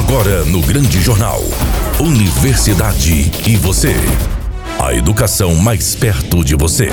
Agora 0.00 0.46
no 0.46 0.62
Grande 0.62 0.98
Jornal. 0.98 1.42
Universidade 2.00 3.30
e 3.46 3.56
você. 3.56 3.94
A 4.78 4.94
educação 4.94 5.54
mais 5.54 5.94
perto 5.94 6.42
de 6.42 6.56
você. 6.56 6.88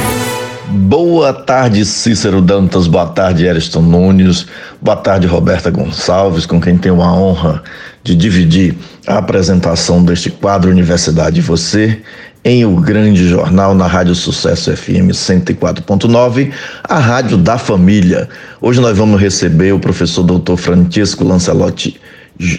Boa 0.68 1.32
tarde, 1.32 1.86
Cícero 1.86 2.42
Dantas. 2.42 2.86
Boa 2.86 3.06
tarde, 3.08 3.48
Ariston 3.48 3.82
Nunes. 3.82 4.46
Boa 4.82 4.98
tarde, 4.98 5.26
Roberta 5.26 5.72
Gonçalves, 5.72 6.46
com 6.46 6.60
quem 6.60 6.78
tenho 6.78 7.02
a 7.02 7.14
honra 7.14 7.64
de 8.04 8.14
dividir 8.14 8.76
a 9.08 9.20
apresentação 9.20 10.04
deste 10.04 10.30
quadro 10.30 10.70
Universidade 10.70 11.40
e 11.40 11.42
Você 11.42 12.02
em 12.44 12.66
O 12.66 12.76
Grande 12.76 13.26
Jornal 13.28 13.74
na 13.74 13.88
Rádio 13.88 14.16
Sucesso 14.16 14.76
FM 14.76 15.12
104.9, 15.12 16.52
a 16.84 17.00
rádio 17.00 17.38
da 17.38 17.58
família. 17.58 18.28
Hoje 18.60 18.82
nós 18.82 18.98
vamos 18.98 19.20
receber 19.22 19.74
o 19.74 19.80
professor 19.80 20.24
Dr. 20.24 20.58
Francisco 20.58 21.24
Lancelotti, 21.24 22.00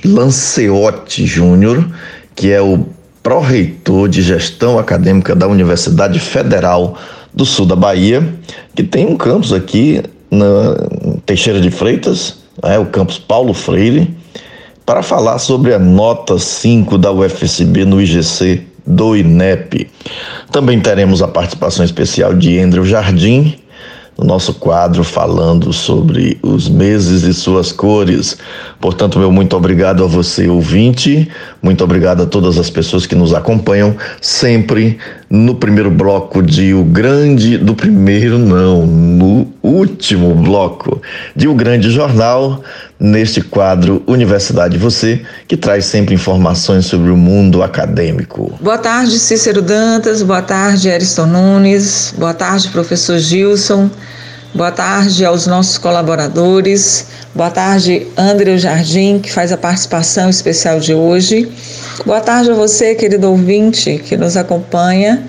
Lanceotti 0.04 1.27
Júnior, 1.27 1.88
que 2.34 2.50
é 2.50 2.60
o 2.60 2.86
pró-reitor 3.23 4.09
de 4.09 4.23
gestão 4.23 4.78
acadêmica 4.78 5.34
da 5.34 5.46
Universidade 5.46 6.19
Federal 6.19 6.96
do 7.32 7.45
Sul 7.45 7.66
da 7.66 7.77
Bahia, 7.77 8.27
que 8.74 8.83
tem 8.83 9.06
um 9.06 9.16
campus 9.16 9.52
aqui 9.52 10.02
na 10.30 10.74
Teixeira 11.27 11.60
de 11.60 11.70
Freitas, 11.70 12.38
é 12.62 12.78
o 12.78 12.86
campus 12.86 13.19
Paulo 13.19 13.55
Freire, 13.55 14.16
para 14.84 15.02
falar 15.02 15.38
sobre 15.38 15.74
a 15.74 15.78
nota 15.78 16.38
5 16.38 16.97
da 16.97 17.12
UFSB 17.12 17.84
no 17.84 18.00
IGC 18.00 18.62
do 18.86 19.14
INEP. 19.14 19.91
Também 20.50 20.80
teremos 20.80 21.22
a 21.22 21.28
participação 21.28 21.84
especial 21.84 22.34
de 22.34 22.58
Andrew 22.58 22.84
Jardim, 22.84 23.58
no 24.18 24.24
nosso 24.27 24.54
quadro 24.54 25.04
falando 25.04 25.72
sobre 25.72 26.38
os 26.42 26.68
meses 26.68 27.22
e 27.22 27.32
suas 27.32 27.70
cores. 27.70 28.36
Portanto, 28.80 29.18
meu 29.18 29.30
muito 29.30 29.56
obrigado 29.56 30.02
a 30.02 30.08
você, 30.08 30.48
ouvinte. 30.48 31.28
Muito 31.62 31.84
obrigado 31.84 32.24
a 32.24 32.27
todas 32.27 32.58
as 32.58 32.69
pessoas 32.69 33.06
que 33.06 33.14
nos 33.14 33.33
acompanham 33.33 33.97
sempre 34.20 34.98
no 35.31 35.55
primeiro 35.55 35.91
bloco 35.91 36.43
de 36.43 36.73
O 36.73 36.84
Grande. 36.84 37.59
Do 37.59 37.75
primeiro, 37.75 38.39
não, 38.39 38.87
no 38.87 39.53
último 39.62 40.34
bloco 40.34 41.01
de 41.37 41.47
O 41.48 41.55
Grande 41.55 41.91
Jornal, 41.91 42.62
neste 42.98 43.41
quadro 43.41 44.03
Universidade 44.06 44.79
Você, 44.79 45.23
que 45.47 45.56
traz 45.56 45.84
sempre 45.84 46.15
informações 46.15 46.87
sobre 46.87 47.11
o 47.11 47.17
mundo 47.17 47.62
acadêmico. 47.62 48.59
Boa 48.61 48.79
tarde, 48.79 49.19
Cícero 49.19 49.61
Dantas. 49.61 50.23
Boa 50.23 50.43
tarde, 50.43 50.91
Ariston 50.91 51.27
Nunes. 51.27 52.15
Boa 52.17 52.34
tarde, 52.34 52.69
professor 52.69 53.19
Gilson. 53.19 53.91
Boa 54.54 54.72
tarde 54.72 55.27
aos 55.27 55.46
nossos 55.46 55.77
colaboradores. 55.77 57.06
Boa 57.34 57.50
tarde, 57.50 58.06
André 58.16 58.56
Jardim, 58.56 59.18
que 59.18 59.30
faz 59.30 59.52
a 59.52 59.58
participação 59.58 60.30
especial 60.30 60.80
de 60.80 60.94
hoje. 60.94 61.52
Boa 62.06 62.22
tarde 62.22 62.50
a 62.50 62.54
você, 62.54 62.94
querido 62.94 63.28
ouvinte, 63.28 63.98
que 63.98 64.16
nos 64.16 64.38
acompanha 64.38 65.22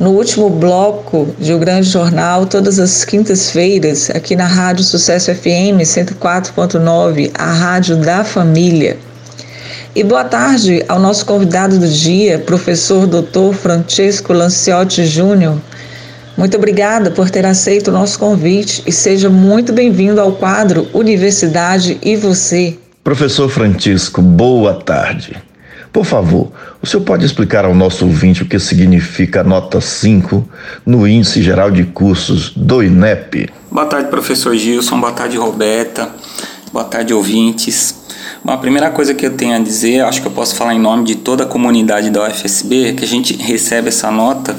no 0.00 0.12
último 0.12 0.48
bloco 0.48 1.28
de 1.38 1.52
O 1.52 1.58
Grande 1.58 1.90
Jornal, 1.90 2.46
todas 2.46 2.78
as 2.78 3.04
quintas-feiras, 3.04 4.08
aqui 4.08 4.34
na 4.34 4.46
Rádio 4.46 4.82
Sucesso 4.82 5.32
FM 5.34 5.82
104.9, 5.82 7.32
a 7.34 7.52
Rádio 7.52 7.96
da 7.96 8.24
Família. 8.24 8.96
E 9.94 10.02
boa 10.02 10.24
tarde 10.24 10.82
ao 10.88 10.98
nosso 10.98 11.26
convidado 11.26 11.78
do 11.78 11.86
dia, 11.86 12.38
professor 12.38 13.06
Dr. 13.06 13.52
Francesco 13.52 14.32
Lanciotti 14.32 15.04
Júnior, 15.04 15.58
muito 16.36 16.56
obrigada 16.56 17.10
por 17.10 17.30
ter 17.30 17.46
aceito 17.46 17.88
o 17.88 17.92
nosso 17.92 18.18
convite 18.18 18.82
e 18.86 18.92
seja 18.92 19.30
muito 19.30 19.72
bem-vindo 19.72 20.20
ao 20.20 20.32
quadro 20.32 20.88
Universidade 20.92 21.98
e 22.02 22.16
Você. 22.16 22.76
Professor 23.04 23.48
Francisco, 23.48 24.20
boa 24.20 24.74
tarde. 24.74 25.36
Por 25.92 26.04
favor, 26.04 26.50
o 26.82 26.86
senhor 26.86 27.04
pode 27.04 27.24
explicar 27.24 27.64
ao 27.64 27.72
nosso 27.72 28.04
ouvinte 28.04 28.42
o 28.42 28.46
que 28.46 28.58
significa 28.58 29.42
a 29.42 29.44
nota 29.44 29.80
5 29.80 30.48
no 30.84 31.06
Índice 31.06 31.40
Geral 31.40 31.70
de 31.70 31.84
Cursos 31.84 32.52
do 32.56 32.82
INEP? 32.82 33.48
Boa 33.70 33.86
tarde, 33.86 34.08
professor 34.08 34.56
Gilson. 34.56 35.00
Boa 35.00 35.12
tarde, 35.12 35.36
Roberta. 35.36 36.08
Boa 36.72 36.84
tarde, 36.84 37.14
ouvintes. 37.14 37.94
Bom, 38.44 38.52
a 38.52 38.58
primeira 38.58 38.90
coisa 38.90 39.14
que 39.14 39.24
eu 39.24 39.36
tenho 39.36 39.54
a 39.54 39.60
dizer, 39.60 40.00
acho 40.00 40.20
que 40.20 40.26
eu 40.26 40.32
posso 40.32 40.56
falar 40.56 40.74
em 40.74 40.80
nome 40.80 41.04
de 41.04 41.14
toda 41.14 41.44
a 41.44 41.46
comunidade 41.46 42.10
da 42.10 42.26
UFSB, 42.26 42.86
é 42.86 42.92
que 42.92 43.04
a 43.04 43.08
gente 43.08 43.36
recebe 43.36 43.88
essa 43.88 44.10
nota 44.10 44.56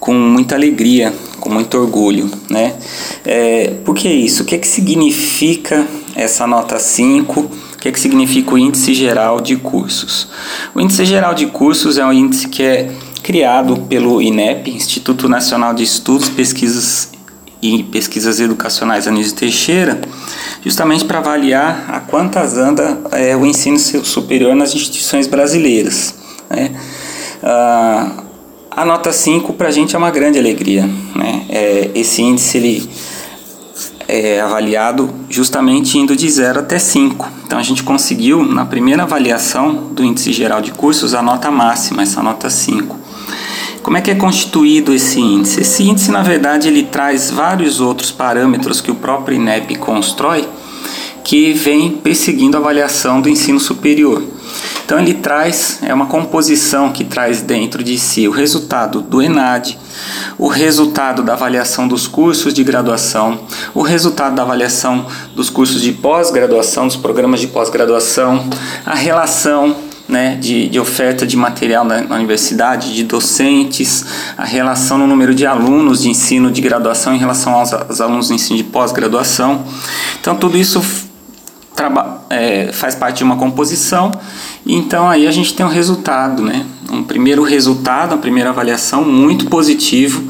com 0.00 0.14
muita 0.14 0.54
alegria, 0.54 1.12
com 1.38 1.50
muito 1.50 1.76
orgulho, 1.76 2.30
né? 2.48 2.74
É, 3.24 3.74
por 3.84 3.94
que 3.94 4.08
isso? 4.08 4.42
O 4.42 4.46
que, 4.46 4.54
é 4.54 4.58
que 4.58 4.66
significa 4.66 5.86
essa 6.16 6.46
nota 6.46 6.78
5? 6.78 7.40
O 7.40 7.78
que, 7.78 7.88
é 7.88 7.92
que 7.92 8.00
significa 8.00 8.54
o 8.54 8.58
índice 8.58 8.94
geral 8.94 9.40
de 9.40 9.56
cursos? 9.56 10.28
O 10.74 10.80
índice 10.80 11.04
geral 11.04 11.34
de 11.34 11.46
cursos 11.46 11.98
é 11.98 12.04
um 12.04 12.12
índice 12.12 12.48
que 12.48 12.62
é 12.62 12.90
criado 13.22 13.76
pelo 13.88 14.20
INEP, 14.22 14.70
Instituto 14.70 15.28
Nacional 15.28 15.74
de 15.74 15.82
Estudos, 15.82 16.30
Pesquisas 16.30 17.10
e 17.62 17.82
Pesquisas 17.82 18.40
Educacionais 18.40 19.06
Anísio 19.06 19.36
Teixeira, 19.36 20.00
justamente 20.64 21.04
para 21.04 21.18
avaliar 21.18 21.84
a 21.90 22.00
quantas 22.00 22.56
anda 22.56 22.98
é, 23.12 23.36
o 23.36 23.44
ensino 23.44 23.78
superior 23.78 24.56
nas 24.56 24.74
instituições 24.74 25.26
brasileiras. 25.26 26.14
Né? 26.48 26.70
Ah, 27.42 28.24
a 28.80 28.84
nota 28.86 29.12
5 29.12 29.52
para 29.52 29.68
a 29.68 29.70
gente 29.70 29.94
é 29.94 29.98
uma 29.98 30.10
grande 30.10 30.38
alegria. 30.38 30.88
Né? 31.14 31.42
É, 31.50 31.90
esse 31.94 32.22
índice 32.22 32.56
ele 32.56 32.90
é 34.08 34.40
avaliado 34.40 35.10
justamente 35.28 35.98
indo 35.98 36.16
de 36.16 36.28
0 36.30 36.60
até 36.60 36.78
5. 36.78 37.28
Então 37.44 37.58
a 37.58 37.62
gente 37.62 37.82
conseguiu, 37.82 38.42
na 38.42 38.64
primeira 38.64 39.02
avaliação 39.02 39.92
do 39.92 40.02
índice 40.02 40.32
geral 40.32 40.62
de 40.62 40.70
cursos, 40.72 41.12
a 41.12 41.20
nota 41.20 41.50
máxima, 41.50 42.02
essa 42.02 42.22
nota 42.22 42.48
5. 42.48 42.98
Como 43.82 43.98
é 43.98 44.00
que 44.00 44.10
é 44.10 44.14
constituído 44.14 44.94
esse 44.94 45.20
índice? 45.20 45.60
Esse 45.60 45.82
índice, 45.82 46.10
na 46.10 46.22
verdade, 46.22 46.68
ele 46.68 46.84
traz 46.84 47.30
vários 47.30 47.80
outros 47.80 48.10
parâmetros 48.10 48.80
que 48.80 48.90
o 48.90 48.94
próprio 48.94 49.36
INEP 49.36 49.76
constrói 49.76 50.48
que 51.22 51.52
vem 51.52 51.90
perseguindo 51.90 52.56
a 52.56 52.60
avaliação 52.60 53.20
do 53.20 53.28
ensino 53.28 53.60
superior. 53.60 54.22
Então 54.84 54.98
ele 54.98 55.14
traz, 55.14 55.78
é 55.82 55.94
uma 55.94 56.06
composição 56.06 56.90
que 56.90 57.04
traz 57.04 57.42
dentro 57.42 57.82
de 57.84 57.96
si 57.96 58.26
o 58.26 58.30
resultado 58.30 59.00
do 59.00 59.22
ENAD, 59.22 59.78
o 60.36 60.48
resultado 60.48 61.22
da 61.22 61.34
avaliação 61.34 61.86
dos 61.86 62.08
cursos 62.08 62.52
de 62.52 62.64
graduação, 62.64 63.40
o 63.74 63.82
resultado 63.82 64.34
da 64.34 64.42
avaliação 64.42 65.06
dos 65.34 65.48
cursos 65.48 65.80
de 65.80 65.92
pós-graduação, 65.92 66.86
dos 66.86 66.96
programas 66.96 67.40
de 67.40 67.46
pós-graduação, 67.46 68.48
a 68.84 68.94
relação 68.94 69.76
né, 70.08 70.34
de, 70.34 70.68
de, 70.68 70.80
oferta 70.80 71.24
de 71.24 71.36
material 71.36 71.84
na, 71.84 72.00
na, 72.00 72.16
universidade, 72.16 72.92
de 72.92 73.04
docentes, 73.04 74.04
a 74.36 74.44
relação 74.44 74.98
no 74.98 75.06
número 75.06 75.34
de 75.34 75.46
alunos 75.46 76.02
de 76.02 76.08
ensino 76.08 76.50
de 76.50 76.60
graduação 76.60 77.14
em 77.14 77.18
relação 77.18 77.54
aos, 77.54 77.72
aos 77.72 78.00
alunos 78.00 78.28
de 78.28 78.34
ensino 78.34 78.56
de 78.56 78.64
pós-graduação. 78.64 79.64
Então, 80.20 80.34
tudo 80.34 80.58
isso 80.58 80.82
é, 82.28 82.70
faz 82.72 82.94
parte 82.94 83.18
de 83.18 83.24
uma 83.24 83.36
composição, 83.36 84.10
então 84.66 85.08
aí 85.08 85.26
a 85.26 85.30
gente 85.30 85.54
tem 85.54 85.64
um 85.64 85.70
resultado, 85.70 86.42
né? 86.42 86.66
Um 86.92 87.02
primeiro 87.02 87.42
resultado, 87.42 88.14
a 88.14 88.18
primeira 88.18 88.50
avaliação 88.50 89.04
muito 89.04 89.46
positivo 89.46 90.22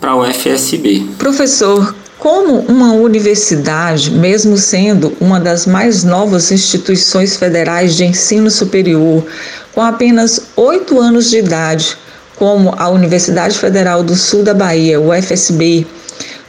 para 0.00 0.14
o 0.14 0.24
FSB. 0.24 1.06
Professor, 1.16 1.94
como 2.18 2.58
uma 2.62 2.92
universidade, 2.92 4.10
mesmo 4.10 4.56
sendo 4.56 5.16
uma 5.20 5.38
das 5.38 5.66
mais 5.66 6.02
novas 6.02 6.50
instituições 6.50 7.36
federais 7.36 7.94
de 7.94 8.04
ensino 8.04 8.50
superior, 8.50 9.24
com 9.72 9.80
apenas 9.80 10.48
oito 10.56 11.00
anos 11.00 11.30
de 11.30 11.38
idade, 11.38 11.96
como 12.34 12.74
a 12.76 12.88
Universidade 12.88 13.56
Federal 13.56 14.02
do 14.02 14.16
Sul 14.16 14.42
da 14.42 14.54
Bahia, 14.54 15.00
o 15.00 15.12
FSB, 15.12 15.86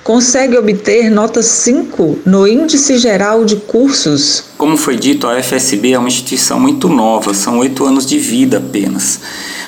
consegue 0.09 0.57
obter 0.57 1.07
nota 1.11 1.43
5 1.43 2.21
no 2.25 2.47
Índice 2.47 2.97
Geral 2.97 3.45
de 3.45 3.57
Cursos. 3.57 4.43
Como 4.57 4.75
foi 4.75 4.95
dito, 4.95 5.27
a 5.27 5.39
FSB 5.39 5.91
é 5.91 5.99
uma 5.99 6.07
instituição 6.07 6.59
muito 6.59 6.89
nova, 6.89 7.31
são 7.31 7.59
oito 7.59 7.85
anos 7.85 8.07
de 8.07 8.17
vida 8.17 8.57
apenas. 8.57 9.19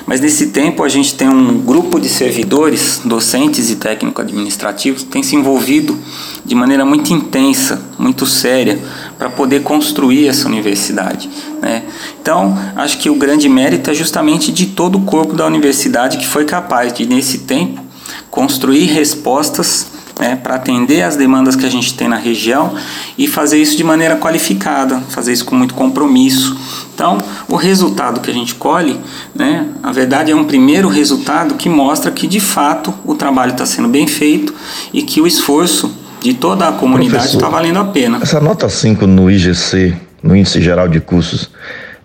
Mas 0.04 0.18
nesse 0.18 0.48
tempo 0.48 0.82
a 0.82 0.88
gente 0.88 1.14
tem 1.14 1.28
um 1.28 1.58
grupo 1.58 2.00
de 2.00 2.08
servidores, 2.08 3.02
docentes 3.04 3.70
e 3.70 3.76
técnico-administrativos, 3.76 5.04
que 5.04 5.10
tem 5.10 5.22
se 5.22 5.36
envolvido 5.36 5.96
de 6.44 6.56
maneira 6.56 6.84
muito 6.84 7.12
intensa, 7.12 7.80
muito 7.96 8.26
séria, 8.26 8.80
para 9.16 9.30
poder 9.30 9.62
construir 9.62 10.26
essa 10.26 10.48
universidade. 10.48 11.30
Né? 11.60 11.84
Então, 12.20 12.58
acho 12.74 12.98
que 12.98 13.08
o 13.08 13.14
grande 13.14 13.48
mérito 13.48 13.92
é 13.92 13.94
justamente 13.94 14.50
de 14.50 14.66
todo 14.66 14.98
o 14.98 15.02
corpo 15.02 15.34
da 15.34 15.46
universidade 15.46 16.18
que 16.18 16.26
foi 16.26 16.44
capaz 16.44 16.92
de, 16.92 17.06
nesse 17.06 17.38
tempo, 17.38 17.80
construir 18.28 18.86
respostas 18.86 19.91
né, 20.18 20.36
para 20.36 20.56
atender 20.56 21.02
as 21.02 21.16
demandas 21.16 21.56
que 21.56 21.66
a 21.66 21.70
gente 21.70 21.94
tem 21.94 22.08
na 22.08 22.16
região 22.16 22.74
e 23.16 23.26
fazer 23.26 23.58
isso 23.58 23.76
de 23.76 23.84
maneira 23.84 24.16
qualificada, 24.16 25.00
fazer 25.08 25.32
isso 25.32 25.44
com 25.44 25.54
muito 25.54 25.74
compromisso. 25.74 26.56
Então, 26.94 27.18
o 27.48 27.56
resultado 27.56 28.20
que 28.20 28.30
a 28.30 28.34
gente 28.34 28.54
colhe, 28.54 28.98
né, 29.34 29.66
a 29.82 29.92
verdade 29.92 30.30
é 30.30 30.36
um 30.36 30.44
primeiro 30.44 30.88
resultado 30.88 31.54
que 31.54 31.68
mostra 31.68 32.10
que 32.10 32.26
de 32.26 32.40
fato 32.40 32.92
o 33.04 33.14
trabalho 33.14 33.52
está 33.52 33.66
sendo 33.66 33.88
bem 33.88 34.06
feito 34.06 34.54
e 34.92 35.02
que 35.02 35.20
o 35.20 35.26
esforço 35.26 35.92
de 36.20 36.34
toda 36.34 36.68
a 36.68 36.72
comunidade 36.72 37.34
está 37.34 37.48
valendo 37.48 37.80
a 37.80 37.84
pena. 37.84 38.18
Essa 38.22 38.40
nota 38.40 38.68
5 38.68 39.06
no 39.06 39.30
IGC, 39.30 39.94
no 40.22 40.36
Índice 40.36 40.62
Geral 40.62 40.86
de 40.86 41.00
Cursos, 41.00 41.50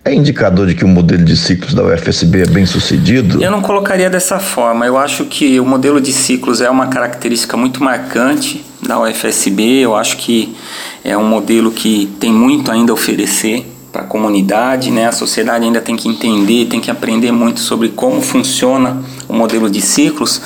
é 0.08 0.14
indicador 0.14 0.66
de 0.66 0.74
que 0.74 0.84
o 0.84 0.88
modelo 0.88 1.24
de 1.24 1.36
ciclos 1.36 1.74
da 1.74 1.84
UFSB 1.84 2.42
é 2.42 2.46
bem 2.46 2.66
sucedido? 2.66 3.42
Eu 3.42 3.50
não 3.50 3.60
colocaria 3.60 4.08
dessa 4.08 4.38
forma. 4.38 4.86
Eu 4.86 4.96
acho 4.96 5.24
que 5.26 5.60
o 5.60 5.64
modelo 5.64 6.00
de 6.00 6.12
ciclos 6.12 6.60
é 6.60 6.70
uma 6.70 6.86
característica 6.86 7.56
muito 7.56 7.82
marcante 7.82 8.64
da 8.86 8.98
UFSB. 9.00 9.80
Eu 9.80 9.94
acho 9.94 10.16
que 10.16 10.56
é 11.04 11.16
um 11.16 11.24
modelo 11.24 11.70
que 11.70 12.10
tem 12.18 12.32
muito 12.32 12.70
ainda 12.70 12.92
a 12.92 12.94
oferecer 12.94 13.66
para 13.92 14.02
a 14.02 14.04
comunidade, 14.04 14.90
né? 14.90 15.06
A 15.06 15.12
sociedade 15.12 15.64
ainda 15.64 15.80
tem 15.80 15.96
que 15.96 16.08
entender, 16.08 16.66
tem 16.66 16.80
que 16.80 16.90
aprender 16.90 17.32
muito 17.32 17.60
sobre 17.60 17.88
como 17.88 18.20
funciona 18.20 19.02
o 19.28 19.34
modelo 19.34 19.68
de 19.68 19.80
ciclos, 19.80 20.40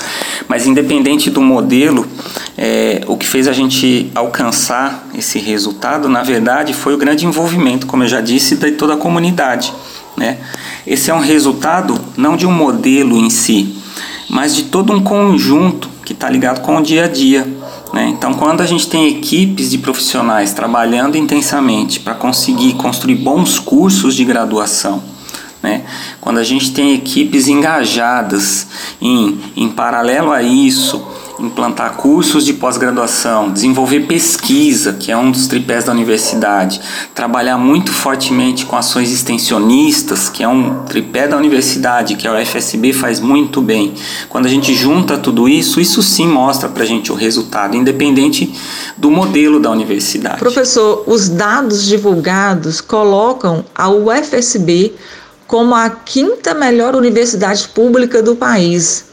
mas 0.47 0.67
independente 0.67 1.29
do 1.29 1.41
modelo, 1.41 2.05
é, 2.57 3.01
o 3.07 3.15
que 3.15 3.25
fez 3.25 3.47
a 3.47 3.53
gente 3.53 4.11
alcançar 4.13 5.07
esse 5.15 5.39
resultado, 5.39 6.09
na 6.09 6.21
verdade, 6.21 6.73
foi 6.73 6.93
o 6.93 6.97
grande 6.97 7.25
envolvimento, 7.25 7.87
como 7.87 8.03
eu 8.03 8.07
já 8.07 8.21
disse, 8.21 8.55
de 8.55 8.71
toda 8.71 8.93
a 8.93 8.97
comunidade, 8.97 9.73
né? 10.17 10.37
Esse 10.85 11.09
é 11.09 11.13
um 11.13 11.19
resultado 11.19 11.99
não 12.17 12.35
de 12.35 12.45
um 12.45 12.51
modelo 12.51 13.17
em 13.17 13.29
si, 13.29 13.75
mas 14.29 14.55
de 14.55 14.63
todo 14.63 14.91
um 14.91 15.01
conjunto 15.01 15.89
que 16.03 16.11
está 16.11 16.29
ligado 16.29 16.61
com 16.61 16.77
o 16.77 16.81
dia 16.81 17.05
a 17.05 17.07
dia. 17.07 17.47
Né? 17.93 18.07
Então, 18.09 18.33
quando 18.33 18.61
a 18.61 18.65
gente 18.65 18.89
tem 18.89 19.07
equipes 19.07 19.69
de 19.69 19.77
profissionais 19.77 20.51
trabalhando 20.51 21.15
intensamente 21.15 21.99
para 21.99 22.15
conseguir 22.15 22.73
construir 22.73 23.15
bons 23.15 23.59
cursos 23.59 24.15
de 24.15 24.25
graduação, 24.25 25.01
né? 25.63 25.85
quando 26.19 26.39
a 26.39 26.43
gente 26.43 26.73
tem 26.73 26.93
equipes 26.93 27.47
engajadas 27.47 28.67
em, 29.01 29.39
em 29.55 29.69
paralelo 29.69 30.31
a 30.31 30.43
isso, 30.43 31.01
implantar 31.39 31.93
cursos 31.93 32.45
de 32.45 32.53
pós-graduação, 32.53 33.51
desenvolver 33.51 34.01
pesquisa, 34.01 34.93
que 34.93 35.11
é 35.11 35.17
um 35.17 35.31
dos 35.31 35.47
tripés 35.47 35.85
da 35.85 35.91
universidade, 35.91 36.79
trabalhar 37.15 37.57
muito 37.57 37.91
fortemente 37.91 38.65
com 38.65 38.75
ações 38.75 39.11
extensionistas, 39.11 40.29
que 40.29 40.43
é 40.43 40.47
um 40.47 40.83
tripé 40.83 41.27
da 41.27 41.37
universidade, 41.37 42.15
que 42.15 42.27
a 42.27 42.33
UFSB 42.33 42.93
faz 42.93 43.19
muito 43.19 43.61
bem. 43.61 43.93
Quando 44.29 44.45
a 44.45 44.49
gente 44.49 44.73
junta 44.73 45.17
tudo 45.17 45.49
isso, 45.49 45.79
isso 45.79 46.03
sim 46.03 46.27
mostra 46.27 46.69
para 46.69 46.83
a 46.83 46.85
gente 46.85 47.11
o 47.11 47.15
resultado, 47.15 47.75
independente 47.75 48.53
do 48.97 49.09
modelo 49.09 49.59
da 49.59 49.71
universidade. 49.71 50.39
Professor, 50.39 51.03
os 51.07 51.29
dados 51.29 51.85
divulgados 51.85 52.79
colocam 52.81 53.65
a 53.73 53.89
UFSB 53.89 54.93
como 55.53 55.75
a 55.75 55.87
quinta 55.87 56.55
melhor 56.55 56.95
universidade 56.95 57.67
pública 57.67 58.23
do 58.23 58.35
país 58.35 59.05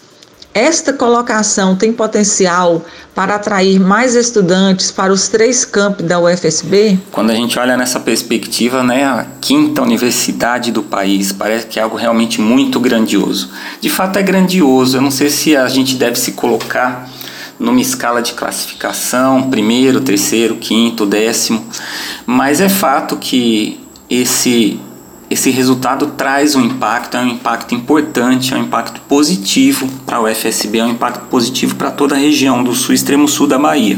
esta 0.55 0.91
colocação 0.91 1.77
tem 1.77 1.93
potencial 1.93 2.83
para 3.15 3.35
atrair 3.35 3.79
mais 3.79 4.15
estudantes 4.15 4.91
para 4.91 5.13
os 5.13 5.29
três 5.29 5.67
campos 5.67 6.07
da 6.07 6.19
UFSB? 6.19 6.99
Quando 7.13 7.29
a 7.29 7.35
gente 7.35 7.59
olha 7.59 7.77
nessa 7.77 8.01
perspectiva, 8.01 8.83
né, 8.83 9.05
a 9.05 9.27
quinta 9.39 9.83
universidade 9.83 10.73
do 10.73 10.83
país, 10.83 11.31
parece 11.31 11.67
que 11.67 11.79
é 11.79 11.83
algo 11.83 11.99
realmente 11.99 12.41
muito 12.41 12.81
grandioso. 12.81 13.51
De 13.79 13.91
fato 13.91 14.19
é 14.19 14.23
grandioso, 14.23 14.97
eu 14.97 15.03
não 15.03 15.11
sei 15.11 15.29
se 15.29 15.55
a 15.55 15.69
gente 15.69 15.97
deve 15.97 16.19
se 16.19 16.33
colocar 16.33 17.07
numa 17.59 17.83
escala 17.83 18.23
de 18.23 18.33
classificação, 18.33 19.51
primeiro, 19.51 20.01
terceiro, 20.01 20.57
quinto, 20.57 21.05
décimo, 21.05 21.67
mas 22.25 22.63
é 22.63 22.69
fato 22.71 23.19
que 23.19 23.79
esse 24.09 24.81
esse 25.31 25.49
resultado 25.49 26.09
traz 26.17 26.57
um 26.57 26.61
impacto, 26.63 27.17
é 27.17 27.21
um 27.21 27.29
impacto 27.29 27.73
importante, 27.73 28.53
é 28.53 28.57
um 28.57 28.65
impacto 28.65 29.01
positivo 29.03 29.89
para 30.05 30.21
o 30.21 30.27
FSB, 30.27 30.79
é 30.79 30.85
um 30.85 30.91
impacto 30.91 31.27
positivo 31.27 31.77
para 31.77 31.93
toda 31.93 32.17
a 32.17 32.19
região 32.19 32.65
do 32.65 32.75
sul, 32.75 32.93
extremo 32.93 33.29
sul 33.29 33.47
da 33.47 33.57
Bahia. 33.57 33.97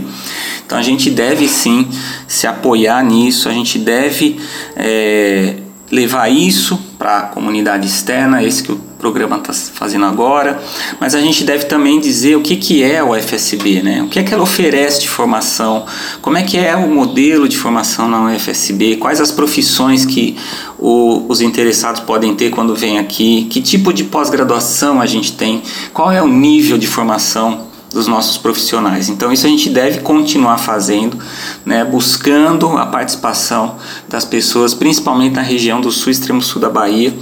Então 0.66 0.76
a 0.76 0.82
gente 0.82 1.08
deve 1.08 1.48
sim 1.48 1.88
se 2.28 2.46
apoiar 2.46 3.02
nisso, 3.02 3.48
a 3.48 3.52
gente 3.52 3.78
deve 3.78 4.38
é, 4.76 5.56
levar 5.90 6.28
isso 6.28 6.78
para 6.98 7.18
a 7.18 7.22
comunidade 7.22 7.86
externa, 7.86 8.42
esse 8.42 8.62
que 8.62 8.72
o 8.72 8.76
programa 9.02 9.36
está 9.36 9.52
fazendo 9.52 10.04
agora, 10.04 10.62
mas 11.00 11.12
a 11.12 11.20
gente 11.20 11.42
deve 11.42 11.64
também 11.64 11.98
dizer 11.98 12.36
o 12.36 12.40
que, 12.40 12.54
que 12.54 12.84
é 12.84 13.02
o 13.02 13.16
FSB, 13.20 13.82
né? 13.82 14.00
o 14.00 14.06
que 14.06 14.20
é 14.20 14.22
que 14.22 14.32
ela 14.32 14.44
oferece 14.44 15.00
de 15.00 15.08
formação, 15.08 15.84
como 16.20 16.36
é 16.38 16.42
que 16.44 16.56
é 16.56 16.76
o 16.76 16.88
modelo 16.88 17.48
de 17.48 17.58
formação 17.58 18.08
na 18.08 18.26
UFSB, 18.26 18.98
quais 18.98 19.20
as 19.20 19.32
profissões 19.32 20.06
que 20.06 20.36
o, 20.78 21.26
os 21.28 21.40
interessados 21.40 22.00
podem 22.02 22.32
ter 22.36 22.50
quando 22.50 22.76
vêm 22.76 23.00
aqui, 23.00 23.48
que 23.50 23.60
tipo 23.60 23.92
de 23.92 24.04
pós-graduação 24.04 25.00
a 25.00 25.06
gente 25.06 25.32
tem, 25.32 25.62
qual 25.92 26.12
é 26.12 26.22
o 26.22 26.28
nível 26.28 26.78
de 26.78 26.86
formação 26.86 27.71
dos 27.92 28.06
nossos 28.06 28.38
profissionais. 28.38 29.08
Então 29.08 29.32
isso 29.32 29.46
a 29.46 29.48
gente 29.48 29.68
deve 29.68 30.00
continuar 30.00 30.58
fazendo, 30.58 31.18
né, 31.64 31.84
buscando 31.84 32.76
a 32.76 32.86
participação 32.86 33.76
das 34.08 34.24
pessoas, 34.24 34.74
principalmente 34.74 35.34
na 35.34 35.42
região 35.42 35.80
do 35.80 35.90
sul 35.90 36.10
extremo 36.10 36.40
sul 36.42 36.60
da 36.60 36.70
Bahia, 36.70 37.12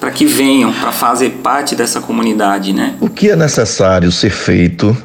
para 0.00 0.10
que 0.10 0.24
venham 0.24 0.72
para 0.72 0.92
fazer 0.92 1.30
parte 1.42 1.74
dessa 1.74 2.00
comunidade, 2.00 2.72
né? 2.72 2.94
O 3.00 3.08
que 3.08 3.30
é 3.30 3.36
necessário 3.36 4.10
ser 4.10 4.30
feito 4.30 4.96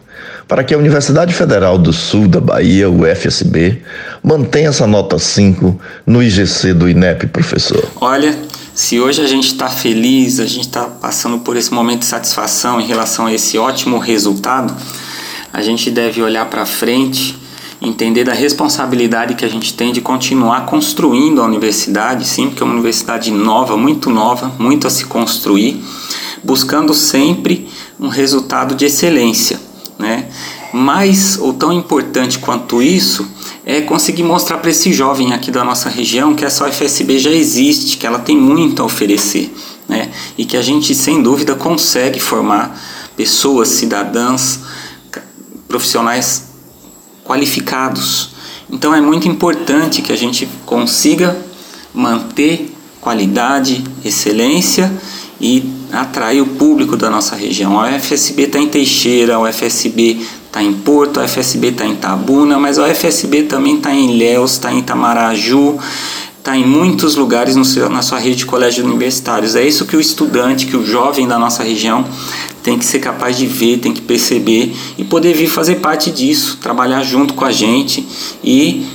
para 0.48 0.64
que 0.64 0.74
a 0.74 0.78
Universidade 0.78 1.34
Federal 1.34 1.78
do 1.78 1.94
Sul 1.94 2.28
da 2.28 2.42
Bahia, 2.42 2.90
o 2.90 3.06
FSB, 3.06 3.84
mantenha 4.24 4.70
essa 4.70 4.88
nota 4.88 5.20
5 5.20 5.80
no 6.08 6.24
IGC 6.24 6.74
do 6.74 6.90
INEP, 6.90 7.28
professor? 7.28 7.88
Olha, 8.02 8.36
se 8.74 9.00
hoje 9.00 9.22
a 9.22 9.28
gente 9.28 9.48
está 9.48 9.68
feliz, 9.68 10.40
a 10.40 10.46
gente 10.46 10.62
está 10.62 10.86
passando 10.86 11.40
por 11.40 11.56
esse 11.56 11.72
momento 11.72 12.00
de 12.00 12.06
satisfação 12.06 12.82
em 12.82 12.88
relação 12.88 13.28
a 13.28 13.34
esse 13.34 13.58
ótimo 13.58 14.00
resultado, 14.00 14.76
a 15.52 15.62
gente 15.62 15.90
deve 15.90 16.22
olhar 16.22 16.46
para 16.46 16.66
frente, 16.66 17.38
entender 17.82 18.24
da 18.24 18.34
responsabilidade 18.34 19.36
que 19.36 19.46
a 19.46 19.50
gente 19.50 19.74
tem 19.74 19.94
de 19.94 20.02
continuar 20.02 20.66
construindo 20.66 21.42
a 21.42 21.46
universidade, 21.46 22.28
sim, 22.28 22.48
porque 22.48 22.62
é 22.62 22.66
uma 22.66 22.74
universidade 22.74 23.32
nova, 23.32 23.78
muito 23.78 24.10
nova, 24.10 24.54
muito 24.60 24.86
a 24.86 24.90
se 24.90 25.06
construir, 25.06 25.82
buscando 26.44 26.94
sempre 26.94 27.70
um 28.00 28.10
resultado 28.10 28.76
de 28.76 28.86
excelência, 28.86 29.60
né? 29.98 30.26
Mais 30.72 31.40
ou 31.40 31.54
tão 31.54 31.74
importante 31.74 32.38
quanto 32.38 32.82
isso 32.82 33.28
é 33.66 33.82
conseguir 33.82 34.24
mostrar 34.24 34.58
para 34.58 34.70
esse 34.70 34.94
jovem 34.94 35.34
aqui 35.34 35.50
da 35.50 35.64
nossa 35.64 35.90
região 35.90 36.36
que 36.36 36.46
essa 36.46 36.68
UFSB 36.68 37.18
já 37.18 37.32
existe, 37.32 37.98
que 37.98 38.06
ela 38.06 38.20
tem 38.20 38.38
muito 38.38 38.82
a 38.82 38.86
oferecer, 38.86 39.54
né? 39.88 40.12
E 40.38 40.46
que 40.46 40.58
a 40.58 40.62
gente 40.62 40.94
sem 40.94 41.24
dúvida 41.24 41.56
consegue 41.56 42.20
formar 42.20 42.80
pessoas, 43.16 43.70
cidadãs 43.70 44.60
profissionais 45.70 46.50
qualificados. 47.24 48.32
Então 48.70 48.94
é 48.94 49.00
muito 49.00 49.28
importante 49.28 50.02
que 50.02 50.12
a 50.12 50.18
gente 50.18 50.50
consiga 50.66 51.38
manter 51.94 52.76
qualidade, 53.00 53.84
excelência 54.04 54.92
e 55.40 55.72
atrair 55.92 56.42
o 56.42 56.46
público 56.46 56.98
da 56.98 57.10
nossa 57.10 57.36
região. 57.36 57.80
A 57.80 57.96
UFSB 57.96 58.44
está 58.44 58.60
em 58.60 58.68
Teixeira, 58.68 59.36
a 59.36 59.40
UFSB 59.40 60.20
está 60.46 60.62
em 60.62 60.74
Porto, 60.74 61.20
a 61.20 61.24
UFSB 61.24 61.70
está 61.70 61.86
em 61.86 61.96
Tabuna, 61.96 62.60
mas 62.60 62.78
a 62.78 62.88
UFSB 62.88 63.44
também 63.44 63.78
está 63.78 63.94
em 63.94 64.12
Ilhéus, 64.12 64.54
está 64.54 64.74
em 64.74 64.80
Itamaraju, 64.80 65.80
está 66.50 66.58
em 66.58 66.66
muitos 66.66 67.16
lugares 67.16 67.56
seu, 67.68 67.90
na 67.90 68.02
sua 68.02 68.18
rede 68.18 68.38
de 68.38 68.46
colégios 68.46 68.86
universitários. 68.86 69.56
É 69.56 69.64
isso 69.64 69.86
que 69.86 69.96
o 69.96 70.00
estudante, 70.00 70.66
que 70.66 70.76
o 70.76 70.84
jovem 70.84 71.28
da 71.28 71.38
nossa 71.38 71.62
região 71.62 72.04
tem 72.64 72.78
que 72.78 72.86
ser 72.86 73.00
capaz 73.00 73.38
de 73.38 73.46
ver, 73.46 73.78
tem 73.78 73.94
que 73.94 74.02
perceber 74.02 74.74
e 74.98 75.04
poder 75.04 75.34
vir 75.34 75.48
fazer 75.48 75.76
parte 75.76 76.10
disso, 76.10 76.58
trabalhar 76.60 77.04
junto 77.04 77.36
com 77.36 77.46
a 77.46 77.52
gente 77.52 78.08
e 78.44 78.86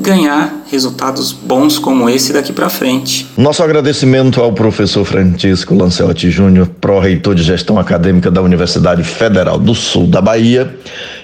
ganhar 0.00 0.64
resultados 0.70 1.32
bons 1.32 1.78
como 1.78 2.08
esse 2.08 2.32
daqui 2.32 2.52
para 2.52 2.68
frente. 2.68 3.26
Nosso 3.36 3.62
agradecimento 3.62 4.40
ao 4.40 4.52
professor 4.52 5.04
Francisco 5.04 5.74
Lancelotti 5.74 6.30
Júnior, 6.30 6.68
pró-reitor 6.80 7.34
de 7.34 7.42
gestão 7.42 7.78
acadêmica 7.78 8.30
da 8.30 8.42
Universidade 8.42 9.02
Federal 9.02 9.58
do 9.58 9.74
Sul 9.74 10.06
da 10.06 10.20
Bahia, 10.20 10.76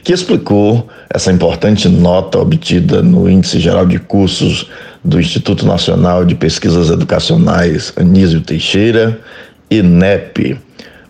que 0.02 0.12
explicou 0.12 0.88
essa 1.14 1.30
importante 1.30 1.88
nota 1.88 2.40
obtida 2.40 3.00
no 3.00 3.30
Índice 3.30 3.60
Geral 3.60 3.86
de 3.86 4.00
Cursos 4.00 4.68
do 5.04 5.20
Instituto 5.20 5.64
Nacional 5.64 6.24
de 6.24 6.34
Pesquisas 6.34 6.90
Educacionais 6.90 7.92
Anísio 7.96 8.40
Teixeira, 8.40 9.20
INEP. 9.70 10.58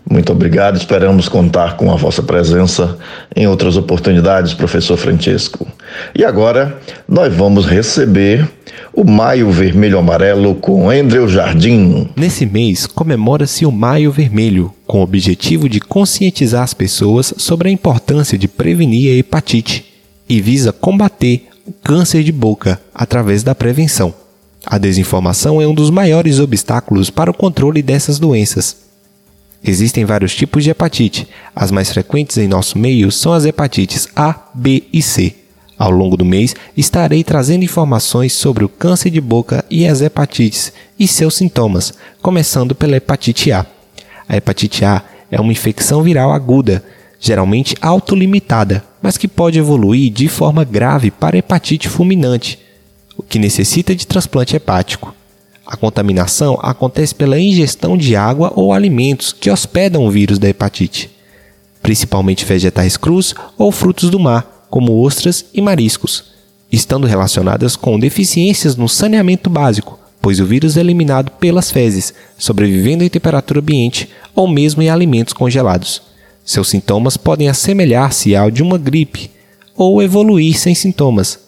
Muito 0.07 0.31
obrigado, 0.31 0.77
esperamos 0.77 1.27
contar 1.27 1.75
com 1.75 1.91
a 1.91 1.95
vossa 1.95 2.21
presença 2.21 2.99
em 3.35 3.47
outras 3.47 3.77
oportunidades, 3.77 4.53
professor 4.53 4.95
Francisco. 4.95 5.67
E 6.13 6.23
agora 6.23 6.77
nós 7.09 7.33
vamos 7.33 7.65
receber 7.65 8.47
o 8.93 9.03
Maio 9.03 9.49
Vermelho 9.49 9.97
Amarelo 9.97 10.53
com 10.53 10.87
Andrew 10.87 11.27
Jardim. 11.27 12.11
Nesse 12.15 12.45
mês 12.45 12.85
comemora-se 12.85 13.65
o 13.65 13.71
Maio 13.71 14.11
Vermelho, 14.11 14.71
com 14.85 14.99
o 14.99 15.03
objetivo 15.03 15.67
de 15.67 15.79
conscientizar 15.79 16.61
as 16.61 16.75
pessoas 16.75 17.33
sobre 17.37 17.69
a 17.69 17.71
importância 17.71 18.37
de 18.37 18.47
prevenir 18.47 19.11
a 19.11 19.17
hepatite 19.17 19.94
e 20.27 20.41
visa 20.41 20.71
combater 20.71 21.47
o 21.65 21.71
câncer 21.71 22.23
de 22.23 22.31
boca 22.31 22.81
através 22.93 23.43
da 23.43 23.55
prevenção. 23.55 24.13
A 24.65 24.77
desinformação 24.77 25.61
é 25.61 25.67
um 25.67 25.73
dos 25.73 25.89
maiores 25.89 26.39
obstáculos 26.39 27.09
para 27.09 27.31
o 27.31 27.33
controle 27.33 27.81
dessas 27.81 28.17
doenças 28.17 28.85
Existem 29.67 30.05
vários 30.05 30.35
tipos 30.35 30.63
de 30.63 30.69
hepatite. 30.69 31.27
As 31.55 31.71
mais 31.71 31.91
frequentes 31.91 32.37
em 32.37 32.47
nosso 32.47 32.77
meio 32.77 33.11
são 33.11 33.33
as 33.33 33.45
hepatites 33.45 34.07
A, 34.15 34.35
B 34.53 34.83
e 34.93 35.01
C. 35.01 35.33
Ao 35.77 35.89
longo 35.89 36.15
do 36.15 36.23
mês, 36.23 36.55
estarei 36.77 37.23
trazendo 37.23 37.65
informações 37.65 38.31
sobre 38.31 38.63
o 38.63 38.69
câncer 38.69 39.09
de 39.09 39.19
boca 39.19 39.65
e 39.67 39.87
as 39.87 40.01
hepatites 40.01 40.71
e 40.99 41.07
seus 41.07 41.35
sintomas, 41.35 41.93
começando 42.21 42.75
pela 42.75 42.95
hepatite 42.95 43.51
A. 43.51 43.65
A 44.29 44.37
hepatite 44.37 44.85
A 44.85 45.01
é 45.31 45.41
uma 45.41 45.51
infecção 45.51 46.03
viral 46.03 46.31
aguda, 46.31 46.83
geralmente 47.19 47.75
autolimitada, 47.81 48.83
mas 49.05 49.19
que 49.19 49.27
pode 49.27 49.59
evoluir 49.59 50.11
de 50.11 50.27
forma 50.27 50.63
grave 50.63 51.11
para 51.11 51.37
hepatite 51.37 51.87
fulminante, 51.87 52.57
o 53.15 53.21
que 53.21 53.37
necessita 53.37 53.93
de 53.93 54.07
transplante 54.07 54.55
hepático. 54.55 55.13
A 55.63 55.77
contaminação 55.77 56.57
acontece 56.59 57.13
pela 57.13 57.39
ingestão 57.39 57.95
de 57.95 58.15
água 58.15 58.51
ou 58.55 58.73
alimentos 58.73 59.31
que 59.31 59.51
hospedam 59.51 60.03
o 60.03 60.09
vírus 60.09 60.39
da 60.39 60.49
hepatite, 60.49 61.11
principalmente 61.83 62.45
vegetais 62.45 62.97
crus 62.97 63.35
ou 63.59 63.71
frutos 63.71 64.09
do 64.09 64.19
mar 64.19 64.65
como 64.71 64.99
ostras 64.99 65.45
e 65.53 65.61
mariscos, 65.61 66.23
estando 66.71 67.05
relacionadas 67.05 67.75
com 67.75 67.99
deficiências 67.99 68.75
no 68.75 68.89
saneamento 68.89 69.51
básico, 69.51 69.99
pois 70.19 70.39
o 70.39 70.47
vírus 70.47 70.77
é 70.77 70.79
eliminado 70.79 71.29
pelas 71.33 71.69
fezes, 71.69 72.11
sobrevivendo 72.39 73.03
em 73.03 73.09
temperatura 73.09 73.59
ambiente 73.59 74.09
ou 74.33 74.47
mesmo 74.47 74.81
em 74.81 74.89
alimentos 74.89 75.31
congelados. 75.31 76.14
Seus 76.45 76.69
sintomas 76.69 77.17
podem 77.17 77.49
assemelhar-se 77.49 78.35
ao 78.35 78.51
de 78.51 78.61
uma 78.61 78.77
gripe 78.77 79.31
ou 79.75 80.01
evoluir 80.01 80.57
sem 80.57 80.75
sintomas. 80.75 81.39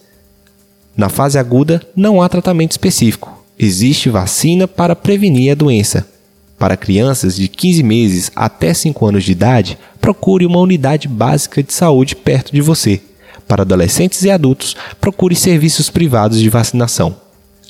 Na 0.96 1.08
fase 1.08 1.38
aguda, 1.38 1.80
não 1.94 2.20
há 2.20 2.28
tratamento 2.28 2.72
específico. 2.72 3.44
Existe 3.56 4.10
vacina 4.10 4.66
para 4.66 4.96
prevenir 4.96 5.52
a 5.52 5.54
doença. 5.54 6.06
Para 6.58 6.76
crianças 6.76 7.36
de 7.36 7.46
15 7.46 7.82
meses 7.84 8.32
até 8.34 8.74
5 8.74 9.06
anos 9.06 9.22
de 9.22 9.30
idade, 9.30 9.78
procure 10.00 10.44
uma 10.44 10.58
unidade 10.58 11.06
básica 11.06 11.62
de 11.62 11.72
saúde 11.72 12.16
perto 12.16 12.52
de 12.52 12.60
você. 12.60 13.00
Para 13.46 13.62
adolescentes 13.62 14.22
e 14.22 14.30
adultos, 14.30 14.74
procure 15.00 15.36
serviços 15.36 15.88
privados 15.88 16.40
de 16.40 16.50
vacinação. 16.50 17.14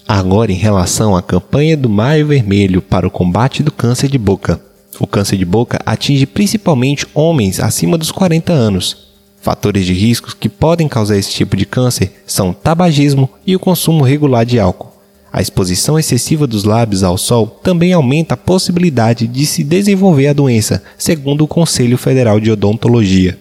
Agora, 0.07 0.51
em 0.51 0.57
relação 0.57 1.15
à 1.15 1.23
campanha 1.23 1.77
do 1.77 1.91
Maio 1.91 2.27
Vermelho 2.27 2.81
para 2.81 3.07
o 3.07 3.11
combate 3.11 3.63
do 3.63 3.71
câncer 3.71 4.09
de 4.09 4.17
boca. 4.17 4.68
O 4.99 5.07
câncer 5.07 5.37
de 5.37 5.45
boca 5.45 5.81
atinge 5.87 6.27
principalmente 6.27 7.07
homens 7.15 7.61
acima 7.61 7.97
dos 7.97 8.11
40 8.11 8.53
anos. 8.53 9.09
Fatores 9.41 9.87
de 9.87 9.93
riscos 9.93 10.35
que 10.35 10.49
podem 10.49 10.89
causar 10.89 11.17
esse 11.17 11.31
tipo 11.31 11.57
de 11.57 11.65
câncer 11.65 12.13
são 12.27 12.53
tabagismo 12.53 13.31
e 13.47 13.55
o 13.55 13.61
consumo 13.61 14.03
regular 14.03 14.45
de 14.45 14.59
álcool. 14.59 14.93
A 15.33 15.41
exposição 15.41 15.99
excessiva 15.99 16.47
dos 16.47 16.65
lábios 16.65 17.05
ao 17.05 17.17
sol 17.17 17.47
também 17.63 17.93
aumenta 17.93 18.35
a 18.35 18.37
possibilidade 18.37 19.29
de 19.29 19.47
se 19.47 19.63
desenvolver 19.63 20.29
a 20.29 20.33
doença, 20.33 20.83
segundo 20.97 21.45
o 21.45 21.49
Conselho 21.49 21.97
Federal 21.97 22.41
de 22.41 22.51
Odontologia. 22.51 23.39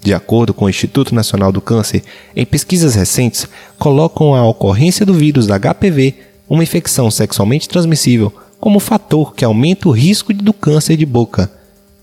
De 0.00 0.12
acordo 0.12 0.52
com 0.52 0.66
o 0.66 0.68
Instituto 0.68 1.14
Nacional 1.14 1.50
do 1.50 1.62
Câncer, 1.62 2.02
em 2.36 2.44
pesquisas 2.44 2.94
recentes, 2.94 3.48
colocam 3.78 4.34
a 4.34 4.46
ocorrência 4.46 5.04
do 5.04 5.14
vírus 5.14 5.46
HPV, 5.48 6.14
uma 6.48 6.62
infecção 6.62 7.10
sexualmente 7.10 7.68
transmissível, 7.68 8.30
como 8.64 8.80
fator 8.80 9.34
que 9.34 9.44
aumenta 9.44 9.90
o 9.90 9.92
risco 9.92 10.32
do 10.32 10.54
câncer 10.54 10.96
de 10.96 11.04
boca. 11.04 11.52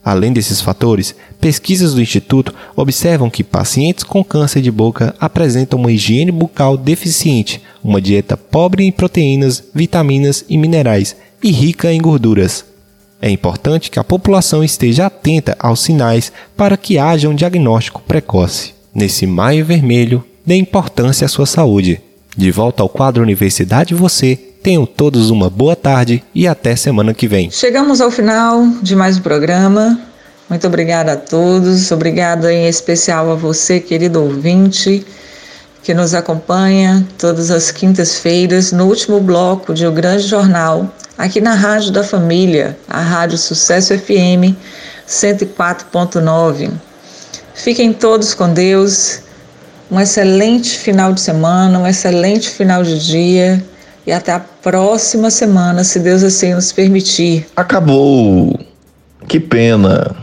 Além 0.06 0.32
desses 0.32 0.62
fatores, 0.62 1.16
pesquisas 1.40 1.96
do 1.96 2.02
Instituto 2.04 2.54
observam 2.76 3.32
que 3.32 3.44
pacientes 3.44 4.04
com 4.04 4.24
câncer 4.24 4.62
de 4.62 4.70
boca 4.70 5.16
apresentam 5.20 5.80
uma 5.80 5.92
higiene 5.92 6.32
bucal 6.32 6.78
deficiente, 6.78 7.60
uma 7.84 8.00
dieta 8.00 8.38
pobre 8.38 8.84
em 8.84 8.92
proteínas, 8.92 9.64
vitaminas 9.74 10.46
e 10.48 10.56
minerais 10.56 11.16
e 11.42 11.50
rica 11.50 11.92
em 11.92 12.00
gorduras. 12.00 12.64
É 13.20 13.28
importante 13.28 13.90
que 13.90 13.98
a 13.98 14.04
população 14.04 14.64
esteja 14.64 15.08
atenta 15.08 15.58
aos 15.58 15.80
sinais 15.80 16.32
para 16.56 16.78
que 16.78 17.00
haja 17.00 17.28
um 17.28 17.34
diagnóstico 17.34 18.04
precoce. 18.04 18.76
Nesse 18.94 19.26
maio 19.26 19.66
vermelho, 19.66 20.24
dê 20.46 20.58
importância 20.58 21.26
à 21.26 21.28
sua 21.28 21.48
saúde. 21.48 22.00
De 22.38 22.52
volta 22.52 22.84
ao 22.84 22.88
quadro 22.88 23.24
Universidade 23.24 23.96
Você, 23.96 24.51
tenham 24.62 24.86
todos 24.86 25.30
uma 25.30 25.50
boa 25.50 25.76
tarde 25.76 26.24
e 26.34 26.48
até 26.48 26.76
semana 26.76 27.14
que 27.14 27.28
vem. 27.28 27.50
Chegamos 27.50 28.00
ao 28.00 28.12
final 28.12 28.66
de 28.82 28.96
mais 28.96 29.18
um 29.18 29.22
programa. 29.22 30.00
Muito 30.50 30.68
obrigada 30.68 31.14
a 31.14 31.16
todos, 31.16 31.92
obrigada 31.92 32.54
em 32.54 32.68
especial 32.68 33.32
a 33.32 33.36
você, 33.36 33.80
querido 33.80 34.22
ouvinte, 34.22 35.06
que 35.82 35.94
nos 35.94 36.14
acompanha 36.14 37.08
todas 37.18 37.50
as 37.50 37.72
quintas-feiras 37.72 38.72
no 38.72 38.86
último 38.86 39.20
bloco 39.20 39.74
de 39.74 39.88
O 39.88 39.92
Grande 39.92 40.28
Jornal 40.28 40.94
aqui 41.18 41.40
na 41.40 41.54
Rádio 41.54 41.92
da 41.92 42.04
Família, 42.04 42.78
a 42.88 43.00
Rádio 43.00 43.38
Sucesso 43.38 43.98
FM 43.98 44.56
104.9. 45.08 46.70
Fiquem 47.56 47.94
todos 47.94 48.34
com 48.34 48.54
Deus. 48.54 49.20
Um 49.90 50.00
excelente 50.00 50.78
final 50.78 51.12
de 51.12 51.20
semana, 51.20 51.80
um 51.80 51.88
excelente 51.88 52.50
final 52.50 52.82
de 52.84 52.98
dia 53.06 53.64
e 54.06 54.12
até 54.12 54.32
a 54.32 54.40
próxima 54.40 55.30
semana, 55.30 55.84
se 55.84 56.00
Deus 56.00 56.24
assim 56.24 56.54
nos 56.54 56.72
permitir. 56.72 57.46
Acabou. 57.56 58.60
Que 59.28 59.40
pena 59.40 60.16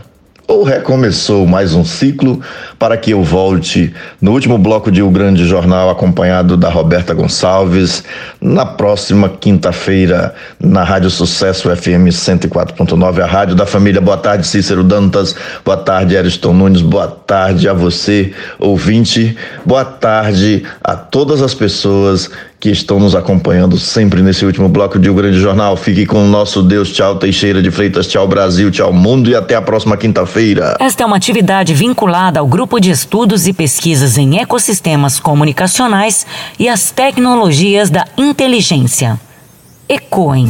ou 0.49 0.63
recomeçou 0.63 1.45
mais 1.45 1.75
um 1.75 1.85
ciclo 1.85 2.41
para 2.79 2.97
que 2.97 3.11
eu 3.11 3.23
volte 3.23 3.93
no 4.19 4.31
último 4.31 4.57
bloco 4.57 4.91
de 4.91 4.99
O 4.99 5.11
Grande 5.11 5.45
Jornal, 5.45 5.91
acompanhado 5.91 6.57
da 6.57 6.69
Roberta 6.69 7.13
Gonçalves, 7.13 8.03
na 8.41 8.65
próxima 8.65 9.29
quinta-feira, 9.29 10.33
na 10.59 10.83
Rádio 10.83 11.11
Sucesso 11.11 11.69
FM 11.69 12.09
104.9, 12.09 13.21
a 13.21 13.27
rádio 13.27 13.55
da 13.55 13.67
família. 13.67 14.01
Boa 14.01 14.17
tarde, 14.17 14.47
Cícero 14.47 14.83
Dantas. 14.83 15.35
Boa 15.63 15.77
tarde, 15.77 16.17
Ariston 16.17 16.53
Nunes. 16.53 16.81
Boa 16.81 17.07
tarde 17.07 17.69
a 17.69 17.73
você, 17.73 18.33
ouvinte. 18.57 19.37
Boa 19.63 19.85
tarde 19.85 20.63
a 20.83 20.95
todas 20.95 21.43
as 21.43 21.53
pessoas 21.53 22.31
que 22.59 22.69
estão 22.69 22.99
nos 22.99 23.15
acompanhando 23.15 23.77
sempre 23.77 24.21
nesse 24.21 24.45
último 24.45 24.67
bloco 24.67 24.99
de 24.99 25.09
O 25.09 25.13
Grande 25.13 25.39
Jornal. 25.39 25.77
Fique 25.77 26.05
com 26.05 26.25
o 26.25 26.27
nosso 26.27 26.61
Deus. 26.61 26.91
Tchau, 26.91 27.15
Teixeira 27.15 27.61
de 27.61 27.71
Freitas. 27.71 28.07
Tchau, 28.07 28.27
Brasil. 28.27 28.69
Tchau, 28.69 28.91
mundo. 28.91 29.29
E 29.29 29.35
até 29.35 29.55
a 29.55 29.61
próxima 29.61 29.95
quinta-feira. 29.95 30.75
Esta 30.79 31.03
é 31.03 31.05
uma 31.05 31.15
atividade 31.15 31.73
vinculada 31.73 32.39
ao 32.39 32.47
Grupo 32.47 32.79
de 32.79 32.91
Estudos 32.91 33.47
e 33.47 33.53
Pesquisas 33.53 34.17
em 34.17 34.39
Ecossistemas 34.39 35.19
Comunicacionais 35.19 36.27
e 36.59 36.67
as 36.67 36.91
Tecnologias 36.91 37.89
da 37.89 38.05
Inteligência. 38.17 39.19
ECOEM. 39.87 40.49